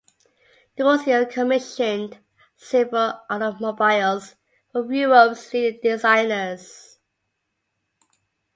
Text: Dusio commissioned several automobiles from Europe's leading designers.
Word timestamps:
Dusio 0.79 1.27
commissioned 1.29 2.17
several 2.55 3.21
automobiles 3.29 4.33
from 4.73 4.91
Europe's 4.91 5.53
leading 5.53 5.79
designers. 5.83 6.97